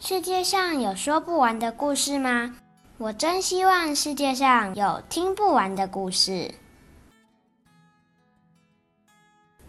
[0.00, 2.54] 世界上有说不完的故事吗？
[2.98, 6.54] 我真希望世界上有听不完的故事。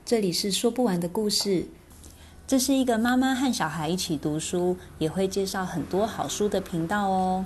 [0.06, 1.68] 这里是说不完的故事，
[2.46, 7.44] 这是一个妈妈和小孩一起读书，也会介绍很多好书的频道哦。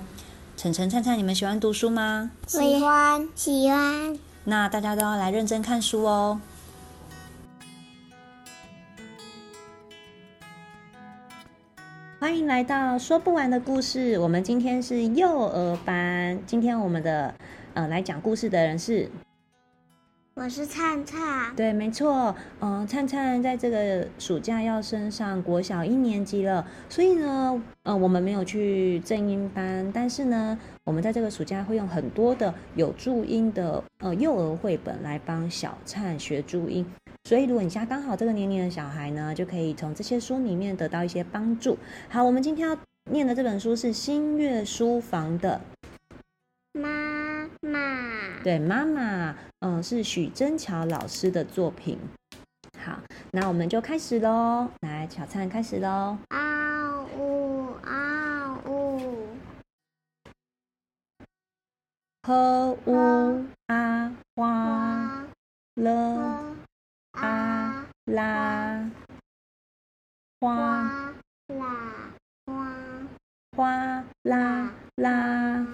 [0.54, 2.32] 晨晨、灿灿，你们喜欢读书吗？
[2.46, 4.18] 喜欢，喜欢。
[4.44, 6.38] 那大家都要来认真看书哦。
[12.34, 14.18] 欢迎来到说不完的故事。
[14.18, 17.32] 我们今天是幼儿班，今天我们的
[17.74, 19.08] 呃来讲故事的人是。
[20.34, 36.84] 我是灿灿，对，没错，嗯、呃，灿灿在这个暑假要升上国小一年级了，所以呢，呃，我们没有去正音班，但是呢，我们在这个暑假会用很多的有注音的呃幼儿绘本来帮小灿学注音，
[37.26, 41.78] 所以如果你家刚好这个年龄的小孩呢，就可以从这些书里面得到一些帮助。
[42.10, 42.78] 好，我们今天要
[43.10, 45.58] 念的这本书是新月书房的
[46.72, 49.34] 妈妈，对，妈妈。
[49.60, 51.98] 嗯，是许真乔老师的作品。
[52.78, 53.00] 好，
[53.32, 54.68] 那我们就开始喽。
[54.82, 56.18] 来，小灿开始喽。
[56.28, 59.28] 啊呜啊呜，
[62.24, 63.44] 呵呜
[68.14, 68.90] 啦
[70.40, 71.12] 花。
[71.48, 72.14] 啦
[72.46, 72.70] 花
[73.56, 74.04] 花。
[74.22, 75.73] 啦啦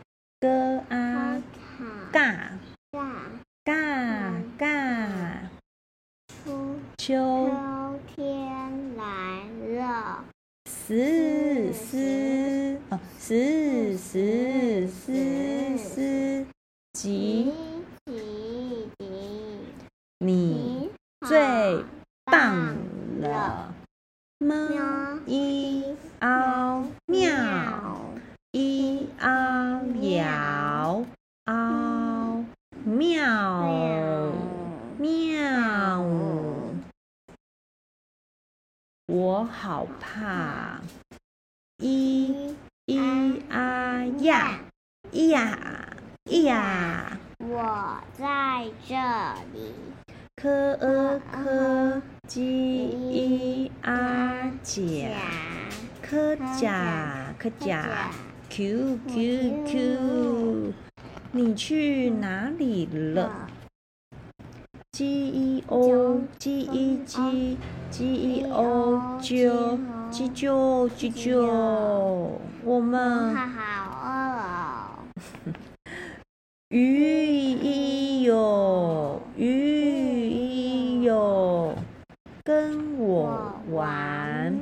[11.01, 14.19] 思十哦，十思
[14.87, 16.45] 十十
[16.93, 17.51] 几
[18.13, 18.91] 几，
[20.19, 20.91] 你
[21.25, 21.83] 最
[22.25, 22.77] 棒
[23.19, 23.73] 了！
[24.37, 24.55] 喵
[25.25, 25.83] 一
[26.19, 26.85] 嗷。
[39.11, 40.79] 我好怕。
[41.79, 42.55] 咿
[42.87, 44.57] 咿啊呀，
[45.11, 45.57] 咿呀
[46.23, 48.95] 咿呀，我在这
[49.51, 49.73] 里。
[50.37, 52.41] k e k j
[53.11, 54.79] i a 甲
[56.01, 58.11] k 甲 k 甲
[58.49, 60.73] q q q，
[61.33, 63.49] 你去哪里了？
[64.93, 67.57] ？G E O G E G
[67.89, 69.79] G E O 啾
[70.11, 73.47] 啾啾啾啾，我们好
[74.03, 74.07] 饿
[74.43, 75.55] 哦。
[76.69, 76.75] 鱼
[77.07, 81.73] 一哟鱼一哟，
[82.43, 84.59] 跟我玩。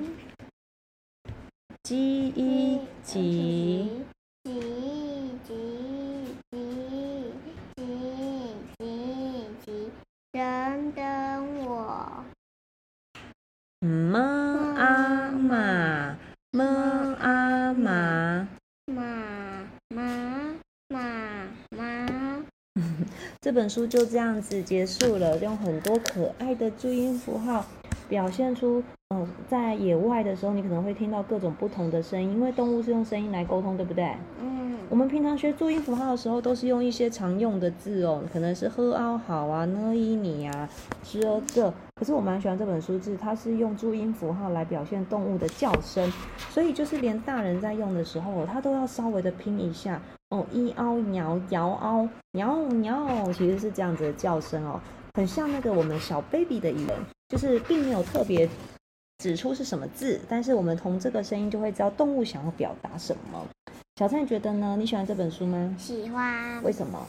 [1.83, 3.58] G E G。
[10.39, 12.23] 等等我。
[13.81, 16.17] 妈妈妈
[16.53, 18.47] 妈
[18.87, 20.05] 妈妈
[21.75, 22.45] 妈
[23.41, 27.65] 这本书就这样子结束了，用很多可爱的注音符号
[28.07, 34.15] 表现出，嗯、在野外的时候，你可能会听到各种不同的声音，因为动物是用声音来沟通，对不对？
[34.41, 34.58] 嗯。
[34.89, 40.67] 我们平常学注音符号的时候，都是用一些常用的字哦，可能是喝嗷好啊、呢伊你啊、
[41.03, 41.71] 知呃这。
[41.93, 46.11] 可是我蛮喜欢这本书字，它是用注音符号来表现动物的叫声，
[46.49, 50.01] 所以就是连大人在用的时候，它都要稍微的拼一下。
[50.31, 54.79] 哦，一嗷鸟，摇嗷鸟鸟，其实是这样子的叫声哦，
[55.13, 56.97] 很像那个我们小 baby 的语言，
[57.27, 58.49] 就是并没有特别
[59.19, 63.45] 指出是什么字，但是我们从这个声音就会知道动物想要表达什么。
[63.99, 64.77] 小灿觉得呢？
[64.79, 65.75] 你喜欢这本书吗？
[65.77, 66.63] 喜欢。
[66.63, 67.05] 为什么？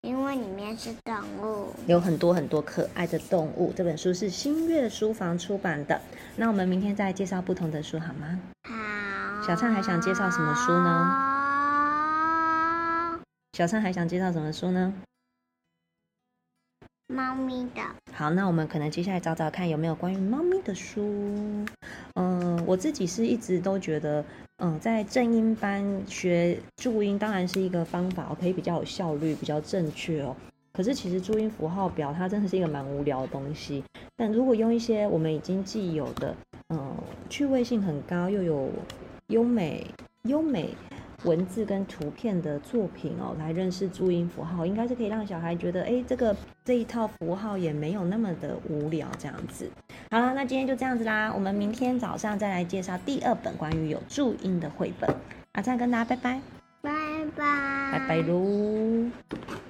[0.00, 3.70] 因为里面是动物，有很多很多可爱的动物。
[3.76, 6.00] 这本书是新月书房出版的。
[6.36, 8.40] 那我们明天再介绍不同的书好吗？
[8.66, 9.46] 好。
[9.46, 11.10] 小灿还想介绍什么书呢？
[13.52, 14.94] 小灿还想介绍什么书呢？
[17.10, 17.82] 猫咪的。
[18.12, 21.66] 好，那我们可能接下来找找看有没有关于猫咪的书。
[22.14, 24.24] 嗯，我自己是一直都觉得，
[24.58, 30.36] 嗯，在正音班学注音当然是一个方法，可以比较有效率，比较正确哦。
[30.72, 33.82] 可是其实注音符号表它真的是一个蛮无聊的东西。
[34.16, 36.36] 但如果用一些我们已经既有的，
[36.68, 36.94] 嗯，
[37.28, 38.70] 趣味性很高又有
[39.26, 39.84] 优美
[40.22, 40.70] 优美。
[41.24, 46.34] 文字跟图片的作品哦，来认识注音符号，应该是可以让小孩觉得，哎，这个
[46.64, 49.70] 这一套符号也没有那么的无聊这样子。
[50.10, 55.14] 好了，那今天就这样子啦，我们明天早上再来介绍第二本关于有注音的绘本。
[55.52, 56.40] 阿灿跟大家拜拜，
[56.80, 56.90] 拜
[57.36, 59.69] 拜，拜拜喽。